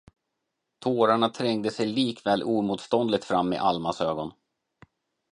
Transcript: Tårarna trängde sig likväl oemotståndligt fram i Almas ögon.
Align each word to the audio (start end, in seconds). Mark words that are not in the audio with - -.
Tårarna 0.79 1.29
trängde 1.29 1.71
sig 1.71 1.85
likväl 1.85 2.43
oemotståndligt 2.43 3.25
fram 3.25 3.53
i 3.53 3.57
Almas 3.57 4.01
ögon. 4.01 4.31